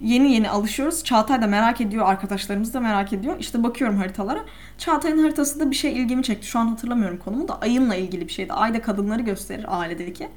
[0.02, 1.04] Yeni yeni alışıyoruz.
[1.04, 3.36] Çağatay da merak ediyor, arkadaşlarımız da merak ediyor.
[3.40, 4.40] İşte bakıyorum haritalara.
[4.78, 6.48] Çağatay'ın haritasında bir şey ilgimi çekti.
[6.48, 8.54] Şu an hatırlamıyorum konumu da ayınla ilgili bir şeydi.
[8.54, 10.30] Ayda kadınları gösterir ailedeki.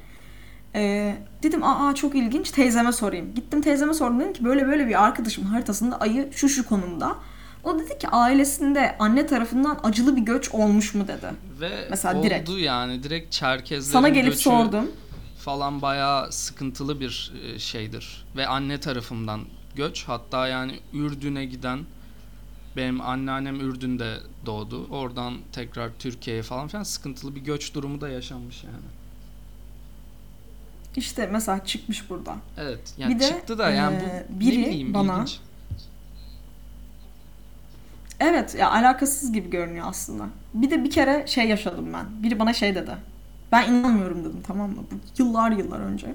[0.75, 3.35] Ee, dedim aa çok ilginç teyzeme sorayım.
[3.35, 7.15] Gittim teyzeme sordum dedim ki böyle böyle bir arkadaşımın haritasında ayı şu şu konumda.
[7.63, 11.27] O dedi ki ailesinde anne tarafından acılı bir göç olmuş mu dedi.
[11.61, 12.49] Ve Mesela oldu direkt.
[12.49, 14.91] yani direkt Çerkezlerin Sana gelip göçü sordum.
[15.39, 18.25] falan bayağı sıkıntılı bir e, şeydir.
[18.35, 19.41] Ve anne tarafından
[19.75, 21.79] göç hatta yani Ürdün'e giden
[22.77, 24.87] benim anneannem Ürdün'de doğdu.
[24.91, 28.75] Oradan tekrar Türkiye'ye falan filan sıkıntılı bir göç durumu da yaşanmış yani.
[30.95, 32.35] İşte mesela çıkmış burada.
[32.57, 32.79] Evet.
[32.97, 35.39] Yani Bir de, çıktı da yani e, bu biri ne bileyim bana- ilginç.
[38.23, 40.23] Evet ya alakasız gibi görünüyor aslında.
[40.53, 42.23] Bir de bir kere şey yaşadım ben.
[42.23, 42.91] Biri bana şey dedi.
[43.51, 44.83] Ben inanmıyorum dedim tamam mı?
[44.91, 46.07] Bu yıllar yıllar önce.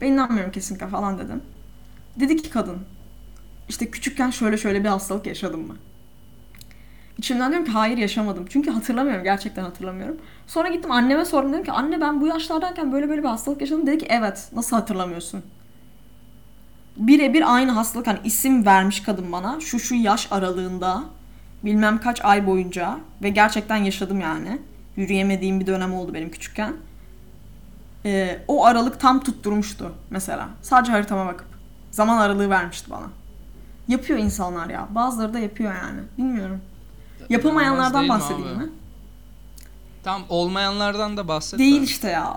[0.00, 1.42] Ben inanmıyorum kesinlikle falan dedim.
[2.20, 2.78] Dedi ki kadın.
[3.68, 5.76] işte küçükken şöyle şöyle bir hastalık yaşadın mı?
[7.18, 8.46] İçimden diyorum ki hayır yaşamadım.
[8.48, 9.24] Çünkü hatırlamıyorum.
[9.24, 10.16] Gerçekten hatırlamıyorum.
[10.46, 11.52] Sonra gittim anneme sordum.
[11.52, 13.86] Dedim ki anne ben bu yaşlardayken böyle böyle bir hastalık yaşadım.
[13.86, 14.48] Dedi ki evet.
[14.52, 15.42] Nasıl hatırlamıyorsun?
[16.96, 18.06] Birebir aynı hastalık.
[18.06, 19.60] Hani isim vermiş kadın bana.
[19.60, 21.04] Şu şu yaş aralığında.
[21.64, 22.98] Bilmem kaç ay boyunca.
[23.22, 24.58] Ve gerçekten yaşadım yani.
[24.96, 26.74] Yürüyemediğim bir dönem oldu benim küçükken.
[28.04, 30.48] Ee, o aralık tam tutturmuştu mesela.
[30.62, 31.46] Sadece haritama bakıp.
[31.90, 33.06] Zaman aralığı vermişti bana.
[33.88, 34.88] Yapıyor insanlar ya.
[34.90, 36.00] Bazıları da yapıyor yani.
[36.18, 36.60] Bilmiyorum.
[37.28, 38.64] Yapamayanlardan mi bahsedeyim abi?
[38.64, 38.70] mi?
[40.04, 41.58] Tam olmayanlardan da bahset.
[41.58, 41.84] Değil de.
[41.84, 42.36] işte ya.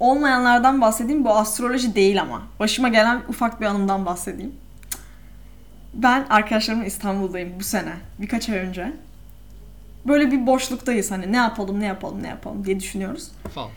[0.00, 1.24] Olmayanlardan bahsedeyim.
[1.24, 2.42] Bu astroloji değil ama.
[2.60, 4.54] Başıma gelen ufak bir anımdan bahsedeyim.
[5.94, 7.92] Ben arkadaşlarımla İstanbul'dayım bu sene.
[8.18, 8.92] Birkaç ay önce.
[10.06, 13.30] Böyle bir boşluktayız hani ne yapalım ne yapalım ne yapalım diye düşünüyoruz.
[13.54, 13.68] Fal.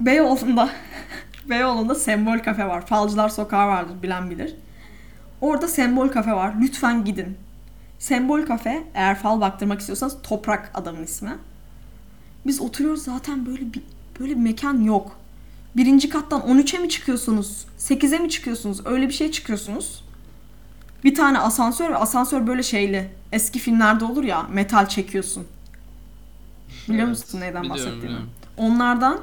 [0.00, 0.70] Beyoğlu'nda
[1.50, 2.86] Beyoğlu'nda Sembol Kafe var.
[2.86, 4.54] Falcılar Sokağı vardır bilen bilir.
[5.40, 6.54] Orada Sembol Kafe var.
[6.60, 7.36] Lütfen gidin.
[7.98, 11.34] Sembol Kafe eğer fal baktırmak istiyorsanız Toprak adamın ismi.
[12.46, 13.82] Biz oturuyoruz zaten böyle bir
[14.20, 15.16] böyle bir mekan yok.
[15.76, 17.66] Birinci kattan 13'e mi çıkıyorsunuz?
[17.78, 18.86] 8'e mi çıkıyorsunuz?
[18.86, 20.04] Öyle bir şey çıkıyorsunuz.
[21.04, 23.10] Bir tane asansör ve asansör böyle şeyli.
[23.32, 25.46] Eski filmlerde olur ya metal çekiyorsun.
[26.88, 28.02] Biliyor Evet, musun neyden biliyorum, bahsettiğimi?
[28.02, 28.30] biliyorum.
[28.56, 29.20] Onlardan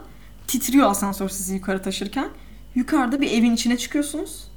[0.47, 2.29] titriyor asansör sizi yukarı taşırken.
[2.75, 4.47] Yukarıda bir evin içine çıkıyorsunuz.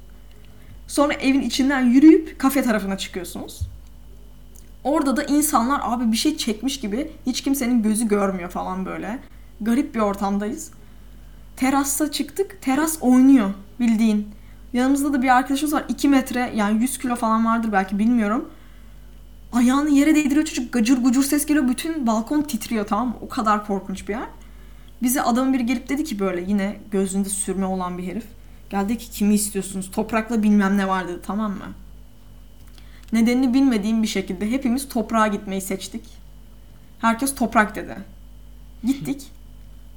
[0.87, 3.59] Sonra evin içinden yürüyüp kafe tarafına çıkıyorsunuz.
[4.83, 9.19] Orada da insanlar abi bir şey çekmiş gibi hiç kimsenin gözü görmüyor falan böyle.
[9.61, 10.71] Garip bir ortamdayız.
[11.55, 12.61] Terasta çıktık.
[12.61, 14.27] Teras oynuyor bildiğin.
[14.73, 15.85] Yanımızda da bir arkadaşımız var.
[15.89, 18.49] 2 metre yani 100 kilo falan vardır belki bilmiyorum.
[19.53, 21.67] Ayağını yere değdiriyor çocuk gacır gucur ses geliyor.
[21.67, 23.15] Bütün balkon titriyor tamam mı?
[23.21, 24.27] O kadar korkunç bir yer.
[25.01, 28.25] Bize adamın biri gelip dedi ki böyle yine gözünde sürme olan bir herif.
[28.69, 29.91] Geldi ki kimi istiyorsunuz?
[29.91, 31.65] Toprakla bilmem ne var dedi tamam mı?
[33.13, 36.03] Nedenini bilmediğim bir şekilde hepimiz toprağa gitmeyi seçtik.
[36.99, 37.97] Herkes toprak dedi.
[38.83, 39.31] Gittik.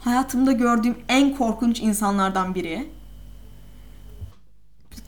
[0.00, 2.88] Hayatımda gördüğüm en korkunç insanlardan biri.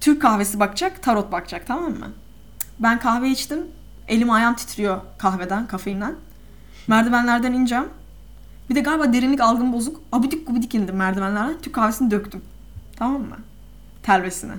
[0.00, 2.12] Türk kahvesi bakacak, tarot bakacak tamam mı?
[2.78, 3.58] Ben kahve içtim.
[4.08, 6.14] Elim ayağım titriyor kahveden, kafeinden.
[6.88, 7.88] Merdivenlerden ineceğim.
[8.70, 10.00] Bir de galiba derinlik algım bozuk.
[10.12, 11.60] Abidik gubidik indim merdivenlerden.
[11.62, 12.42] Türk kahvesini döktüm.
[12.96, 13.36] Tamam mı?
[14.02, 14.54] Telvesine.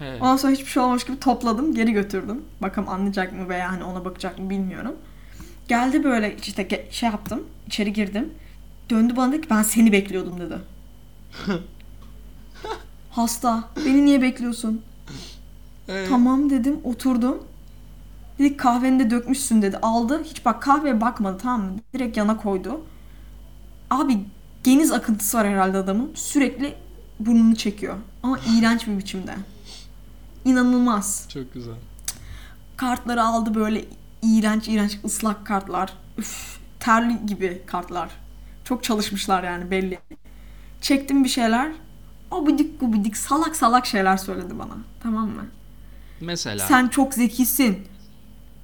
[0.00, 0.22] Evet.
[0.22, 1.74] Ondan sonra hiçbir şey olmamış gibi topladım.
[1.74, 2.44] Geri götürdüm.
[2.62, 4.94] Bakalım anlayacak mı veya hani ona bakacak mı bilmiyorum.
[5.68, 7.42] Geldi böyle işte şey yaptım.
[7.66, 8.30] içeri girdim.
[8.90, 10.58] Döndü bana dedi ki ben seni bekliyordum dedi.
[13.12, 13.64] Hasta.
[13.76, 14.82] Beni niye bekliyorsun?
[15.88, 16.08] Evet.
[16.08, 17.38] Tamam dedim oturdum.
[18.38, 19.78] Dedi kahveni de dökmüşsün dedi.
[19.82, 20.22] Aldı.
[20.24, 21.72] Hiç bak kahveye bakmadı tamam mı?
[21.94, 22.80] Direkt yana koydu.
[23.90, 24.18] Abi
[24.64, 26.10] geniz akıntısı var herhalde adamın.
[26.14, 26.74] Sürekli
[27.20, 27.96] burnunu çekiyor.
[28.22, 29.34] Ama iğrenç bir biçimde.
[30.44, 31.26] İnanılmaz.
[31.28, 31.74] Çok güzel.
[32.76, 33.84] Kartları aldı böyle
[34.22, 35.92] iğrenç iğrenç ıslak kartlar.
[36.18, 38.10] Üf, terli gibi kartlar.
[38.64, 39.98] Çok çalışmışlar yani belli.
[40.80, 41.72] Çektim bir şeyler.
[42.32, 44.76] Abidik gubidik salak salak şeyler söyledi bana.
[45.02, 45.46] Tamam mı?
[46.20, 46.66] Mesela.
[46.66, 47.78] Sen çok zekisin.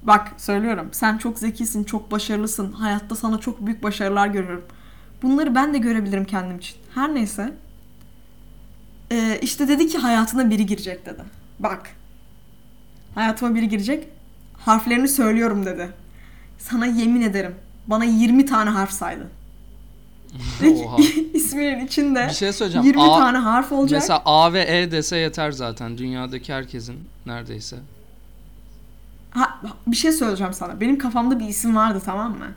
[0.03, 0.89] Bak söylüyorum.
[0.91, 2.71] Sen çok zekisin, çok başarılısın.
[2.71, 4.65] Hayatta sana çok büyük başarılar görüyorum.
[5.21, 6.77] Bunları ben de görebilirim kendim için.
[6.95, 7.53] Her neyse.
[9.11, 11.21] Ee, işte dedi ki hayatına biri girecek dedi.
[11.59, 11.89] Bak.
[13.15, 14.07] Hayatıma biri girecek.
[14.57, 15.89] Harflerini söylüyorum dedi.
[16.57, 17.55] Sana yemin ederim.
[17.87, 19.27] Bana 20 tane harf saydı.
[20.85, 20.97] Oha.
[21.33, 22.87] İsminin içinde Bir şey söyleyeceğim.
[22.87, 23.99] 20 A- tane harf olacak.
[24.01, 25.97] Mesela A ve E dese yeter zaten.
[25.97, 27.77] Dünyadaki herkesin neredeyse.
[29.31, 30.81] Ha, bir şey söyleyeceğim sana.
[30.81, 32.47] Benim kafamda bir isim vardı tamam mı?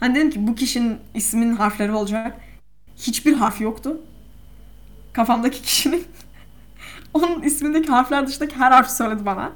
[0.00, 2.40] Hani dedim ki bu kişinin isminin harfleri olacak.
[2.96, 4.00] Hiçbir harf yoktu.
[5.12, 6.04] Kafamdaki kişinin.
[7.14, 9.52] Onun ismindeki harfler dışındaki her harfi söyledi bana.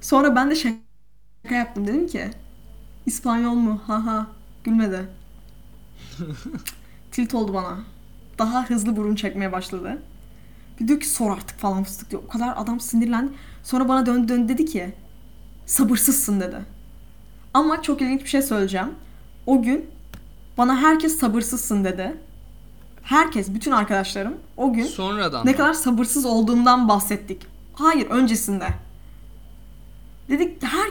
[0.00, 1.86] Sonra ben de şaka yaptım.
[1.86, 2.30] Dedim ki
[3.06, 3.80] İspanyol mu?
[3.86, 4.26] Ha ha.
[4.64, 5.08] Gülmedi.
[7.12, 7.78] Tilt oldu bana.
[8.38, 9.98] Daha hızlı burun çekmeye başladı.
[10.80, 12.22] Bir diyor ki sor artık falan fıstık diyor.
[12.26, 13.32] O kadar adam sinirlendi.
[13.62, 14.94] Sonra bana döndü döndü dedi ki
[15.66, 16.56] sabırsızsın dedi.
[17.54, 18.90] Ama çok ilginç bir şey söyleyeceğim.
[19.46, 19.86] O gün
[20.58, 22.16] bana herkes sabırsızsın dedi.
[23.02, 25.56] Herkes, bütün arkadaşlarım o gün Sonradan ne mı?
[25.56, 27.46] kadar sabırsız olduğumdan bahsettik.
[27.74, 28.66] Hayır, öncesinde.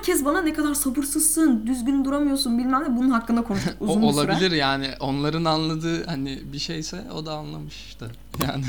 [0.01, 4.05] Herkes bana ne kadar sabırsızsın, düzgün duramıyorsun bilmem ne bunun hakkında konuştuk O uzun süre.
[4.05, 8.05] olabilir yani onların anladığı hani bir şeyse o da anlamış işte.
[8.47, 8.63] Yani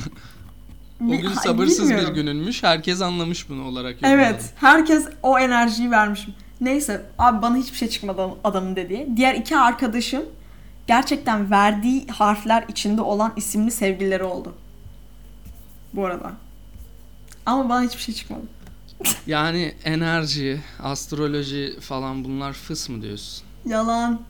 [1.02, 2.62] o gün sabırsız bir gününmüş.
[2.62, 3.96] Herkes anlamış bunu olarak.
[4.02, 4.52] Evet.
[4.56, 6.28] Herkes o enerjiyi vermiş.
[6.60, 9.16] Neyse abi bana hiçbir şey çıkmadı adamın dediği.
[9.16, 10.22] Diğer iki arkadaşım
[10.86, 14.54] gerçekten verdiği harfler içinde olan isimli sevgilileri oldu.
[15.94, 16.32] Bu arada.
[17.46, 18.42] Ama bana hiçbir şey çıkmadı.
[19.26, 23.44] Yani enerji, astroloji falan bunlar fıs mı diyorsun?
[23.66, 24.20] Yalan.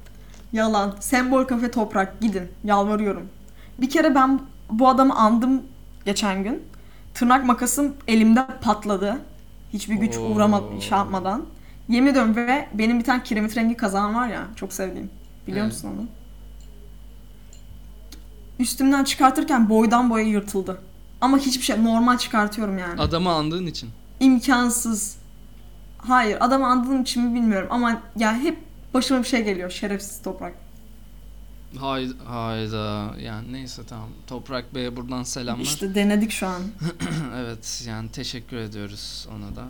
[0.53, 0.97] Yalan.
[1.01, 2.49] Sembol kafe toprak gidin.
[2.65, 3.29] Yalvarıyorum.
[3.79, 5.63] Bir kere ben bu adamı andım
[6.05, 6.63] geçen gün.
[7.15, 9.19] Tırnak makasım elimde patladı.
[9.73, 10.21] Hiçbir güç Oo.
[10.21, 11.45] uğramadı, şey yapmadan.
[11.89, 15.11] Yemin ediyorum ve benim bir tane kiremit rengi kazağım var ya çok sevdiğim.
[15.47, 15.75] Biliyor Evet.
[15.75, 16.07] musun onu?
[18.59, 20.81] Üstümden çıkartırken boydan boya yırtıldı.
[21.21, 23.01] Ama hiçbir şey normal çıkartıyorum yani.
[23.01, 23.91] Adamı andığın için.
[24.23, 25.17] İmkansız.
[25.99, 28.59] Hayır adamı andığım için mi bilmiyorum ama ya hep
[28.95, 30.55] başıma bir şey geliyor şerefsiz toprak.
[31.79, 33.11] Hayda, hayda.
[33.21, 34.09] Yani neyse tamam.
[34.27, 35.63] Toprak Bey'e buradan selamlar.
[35.65, 36.63] İşte denedik şu an.
[37.37, 39.65] evet yani teşekkür ediyoruz ona da.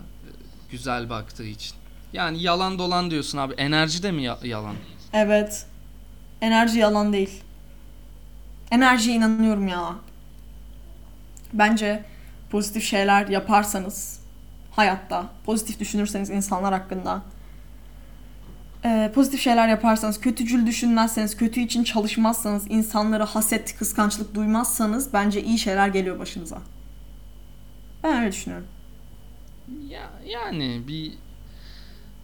[0.70, 1.74] Güzel baktığı için.
[2.12, 3.54] Yani yalan dolan diyorsun abi.
[3.54, 4.74] Enerji de mi ya- yalan?
[5.12, 5.66] Evet.
[6.40, 7.42] Enerji yalan değil.
[8.70, 9.94] Enerjiye inanıyorum ya.
[11.52, 12.04] Bence
[12.50, 14.21] pozitif şeyler yaparsanız
[14.72, 17.22] hayatta, pozitif düşünürseniz insanlar hakkında,
[18.84, 25.58] e, pozitif şeyler yaparsanız, kötücül düşünmezseniz, kötü için çalışmazsanız, insanlara haset, kıskançlık duymazsanız bence iyi
[25.58, 26.58] şeyler geliyor başınıza.
[28.02, 28.66] Ben öyle düşünüyorum.
[29.88, 31.12] Ya yani bir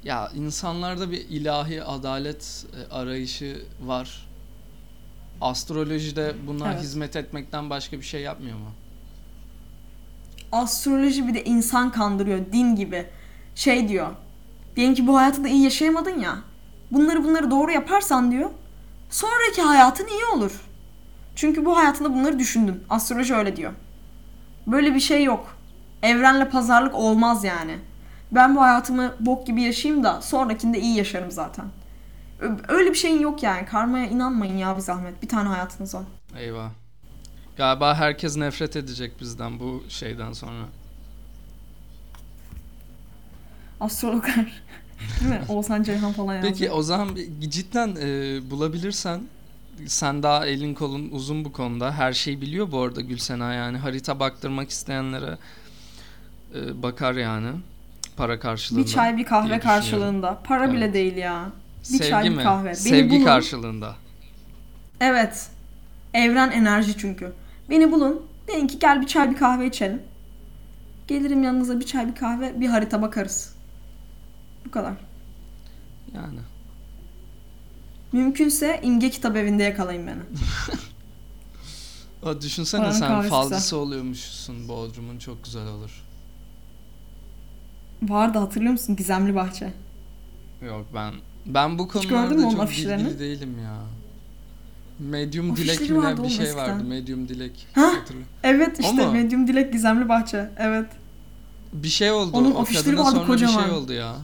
[0.05, 4.29] ya insanlarda bir ilahi adalet e, arayışı var.
[5.41, 6.83] Astrolojide buna Evet.
[6.83, 8.71] hizmet etmekten başka bir şey yapmıyor mu?
[10.53, 13.07] Astroloji bir de insan kandırıyor din gibi.
[13.55, 14.09] Şey diyor.
[14.77, 16.39] Diyelim ki bu hayatı da iyi yaşayamadın ya.
[16.91, 18.51] Bunları bunları doğru yaparsan diyor.
[19.11, 20.53] Sonraki hayatın iyi olur.
[21.37, 22.85] Çünkü bu hayatında bunları düşündün.
[22.91, 23.73] Astroloji öyle diyor.
[24.67, 25.57] Böyle bir şey yok.
[26.03, 27.79] Evrenle pazarlık olmaz yani.
[28.33, 31.65] Ben bu hayatımı bok gibi yaşayayım da sonrakinde iyi yaşarım zaten.
[32.69, 33.67] Öyle bir şeyin yok yani.
[33.67, 35.23] Karmaya inanmayın ya bir zahmet.
[35.23, 36.03] Bir tane hayatınız var.
[36.39, 36.71] Eyvah.
[37.59, 40.65] Galiba herkes nefret edecek bizden bu şeyden sonra.
[43.81, 44.63] Astrologlar.
[45.21, 45.41] Değil mi?
[45.49, 46.49] Oğuzhan Ceyhan falan yazdı.
[46.49, 49.21] Peki o zaman bir- cidden e, bulabilirsen
[49.87, 51.93] sen daha elin kolun uzun bu konuda.
[51.93, 53.79] Her şeyi biliyor bu arada Gülsena yani.
[53.79, 55.39] Harita baktırmak isteyenlere
[56.55, 57.49] e, bakar yani.
[58.17, 58.85] Para karşılığında.
[58.87, 60.41] Bir çay bir kahve karşılığında.
[60.45, 60.95] Para bile Evet.
[60.95, 61.51] değil ya.
[61.81, 62.43] bir Sevgi çay, bir mi?
[62.43, 62.69] kahve.
[62.69, 63.25] Beni Sevgi bulun.
[63.25, 63.97] karşılığında.
[65.01, 65.47] Evet.
[66.15, 67.33] Evren enerji çünkü.
[67.71, 68.23] Beni bulun.
[68.49, 70.03] Deyin ki gel bir çay bir kahve içelim.
[71.09, 73.55] Gelirim yanınıza bir çay bir kahve bir harita bakarız.
[74.67, 74.95] Bu kadar.
[76.15, 76.39] Yani.
[78.13, 80.21] Mümkünse imge kitap evinde yakalayın beni.
[82.23, 86.05] O düşünsene Paranın sen kahvesi falcısı oluyormuşsun Bodrum'un çok güzel olur.
[88.03, 88.97] Vardı hatırlıyor musun?
[88.97, 89.73] Gizemli Bahçe.
[90.63, 91.15] Yok ben
[91.47, 93.77] ben bu konularda çok bilgili değilim ya.
[94.99, 96.71] Medium Dilek mi ne bir şey eskiden.
[96.71, 96.85] vardı.
[96.85, 97.67] Medium Dilek.
[97.75, 97.93] Ha?
[98.43, 99.13] Evet işte mu?
[99.13, 100.51] Medyum Dilek Gizemli Bahçe.
[100.59, 100.87] Evet.
[101.73, 102.31] Bir şey oldu.
[102.37, 103.71] Onun o afişleri vardı sonra bir şey kocaman.
[103.71, 104.17] oldu ya.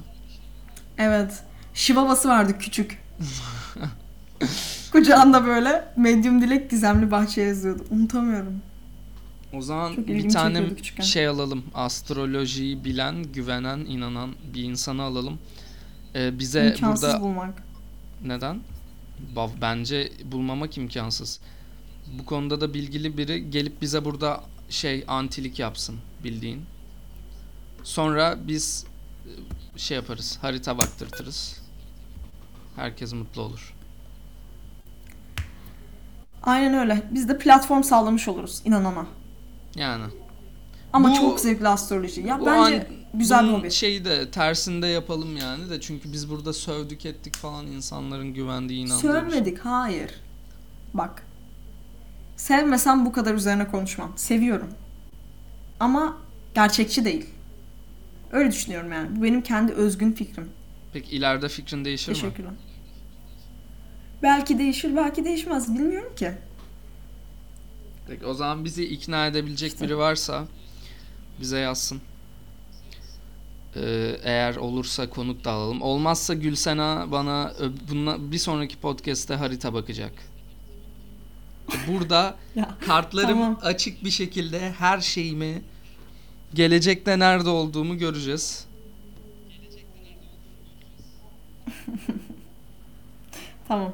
[0.99, 1.43] Evet.
[1.75, 2.99] Şivavası vardı küçük.
[4.93, 7.85] Kucağında böyle Medyum Dilek Gizemli Bahçe yazıyordu.
[7.91, 8.55] Unutamıyorum.
[9.53, 10.63] O zaman bir tane
[11.03, 11.65] şey alalım.
[11.75, 15.39] Astrolojiyi bilen, güvenen, inanan bir insanı alalım.
[16.15, 17.63] Ee, bize İmkansız burada bulmak.
[18.25, 18.61] neden?
[19.61, 21.41] Bence bulmamak imkansız.
[22.19, 26.63] Bu konuda da bilgili biri gelip bize burada şey antilik yapsın bildiğin.
[27.83, 28.87] Sonra biz
[29.27, 30.39] e, şey yaparız.
[30.43, 31.61] Harita baktırtırız.
[32.77, 33.75] Herkes mutlu olur.
[36.43, 37.03] Aynen öyle.
[37.11, 39.07] Biz de platform sağlamış oluruz inanana.
[39.77, 40.05] Yani.
[40.95, 42.21] Ama Bu- çok zevkli astroloji.
[42.21, 42.85] Ya Bu bence an-
[43.19, 43.71] güzel bir hobi.
[43.71, 49.03] şeyi de tersinde yapalım yani de çünkü biz burada sövdük ettik falan insanların güvendiği inandığı
[49.03, 49.21] bir şey.
[49.21, 49.59] Sövmedik.
[49.59, 50.11] Hayır.
[50.95, 51.23] Bak.
[52.37, 54.13] Sevmesem bu kadar üzerine konuşmam.
[54.17, 54.69] Seviyorum.
[55.81, 56.17] Ama
[56.55, 57.27] gerçekçi değil.
[58.33, 59.17] Öyle düşünüyorum yani.
[59.17, 60.49] Bu benim kendi özgün fikrim.
[60.93, 62.15] Peki ileride fikrin değişir mi?
[62.15, 62.53] Teşekkürler.
[64.23, 65.75] Belki değişir, belki değişmez.
[65.75, 66.33] Bilmiyorum ki.
[68.09, 69.85] Peki o zaman bizi ikna edebilecek İşte.
[69.85, 70.45] biri varsa
[71.41, 72.01] bize yazsın.
[73.77, 75.83] Ee, eğer olursa konuk da alalım.
[75.83, 77.53] Olmazsa Gülsena bana
[77.91, 80.13] bunla, bir sonraki podcast'te harita bakacak.
[81.89, 83.59] Burada Ya kartlarım Tamam.
[83.63, 85.63] açık bir şekilde her şeyimi
[86.55, 88.67] gelecekte nerede olduğumu göreceğiz.
[93.69, 93.93] tamam.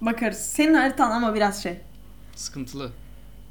[0.00, 0.38] Bakarız.
[0.38, 1.76] Senin haritan ama biraz şey.
[2.36, 2.90] Sıkıntılı.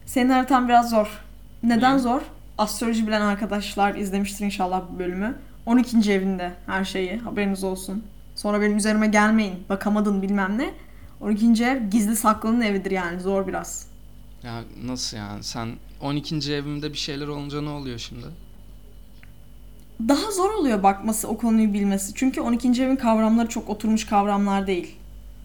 [0.06, 1.22] Senin haritan biraz zor.
[1.64, 2.00] Neden Niye?
[2.04, 2.22] zor?
[2.58, 5.38] Astroloji bilen arkadaşlar izlemiştir inşallah bu bölümü.
[5.66, 6.12] 12.
[6.14, 8.04] evinde her şeyi haberiniz olsun.
[8.36, 9.64] Sonra benim üzerime gelmeyin.
[9.70, 10.74] Bakamadın bilmem ne.
[11.22, 11.64] 12.
[11.66, 13.88] ev gizli saklının evidir yani zor biraz.
[14.44, 15.44] Ya nasıl yani?
[15.44, 15.70] Sen
[16.02, 16.54] 12.
[16.54, 18.26] evimde bir şeyler olunca ne oluyor şimdi?
[20.08, 22.12] Daha zor oluyor bakması, o konuyu bilmesi.
[22.16, 22.84] Çünkü 12.
[22.84, 24.96] evin kavramları çok oturmuş kavramlar değil.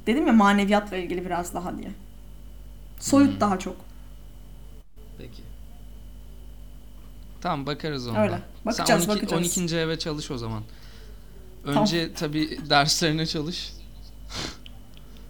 [0.07, 1.91] Dedim ya maneviyatla ilgili biraz daha diye.
[3.01, 3.41] Soyut Hmm.
[3.41, 3.77] daha çok.
[5.19, 5.43] Peki.
[7.43, 8.23] Tamam bakarız ona.
[8.23, 8.43] Öyle.
[8.65, 9.59] Bakacağız, Sen 12, bakacağız.
[9.59, 9.77] 12.
[9.77, 10.63] eve çalış o zaman.
[11.65, 13.73] Önce tabii derslerine çalış.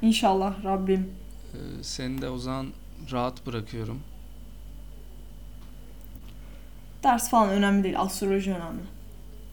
[0.02, 1.10] İnşallah Rabbim.
[1.54, 2.66] Ee, seni de o zaman
[3.12, 4.00] rahat bırakıyorum.
[7.02, 8.00] Ders falan önemli değil.
[8.00, 8.82] Astroloji önemli.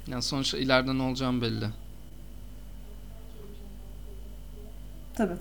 [0.07, 1.69] Yani sonuçta ileride ne olacağım belli.
[5.15, 5.35] Tabii.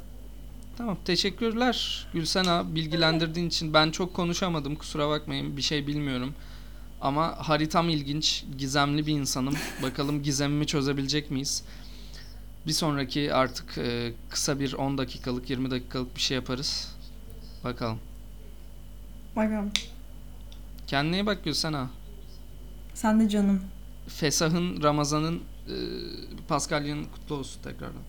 [0.76, 3.74] Tamam teşekkürler Gülsena bilgilendirdiğin için.
[3.74, 6.34] Ben çok konuşamadım kusura bakmayın bir şey bilmiyorum.
[7.00, 9.54] Ama haritam ilginç, gizemli bir insanım.
[9.82, 11.64] Bakalım gizemimi çözebilecek miyiz?
[12.66, 16.94] Bir sonraki artık e, kısa bir 10 dakikalık 20 dakikalık bir şey yaparız.
[17.64, 17.98] Bakalım.
[19.36, 19.70] Bakalım.
[20.86, 21.90] Kendine iyi bak Gülsena.
[22.94, 23.62] Sen de canım.
[24.08, 25.76] Fesah'ın, Ramazan'ın, e,
[26.48, 28.02] Paskalya'nın kutlu olsun tekrardan.